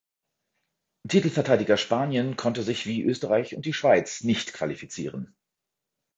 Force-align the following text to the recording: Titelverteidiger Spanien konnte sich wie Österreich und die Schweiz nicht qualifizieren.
Titelverteidiger 1.07 1.77
Spanien 1.77 2.35
konnte 2.35 2.63
sich 2.63 2.87
wie 2.87 3.03
Österreich 3.03 3.55
und 3.55 3.67
die 3.67 3.73
Schweiz 3.73 4.23
nicht 4.23 4.51
qualifizieren. 4.51 5.35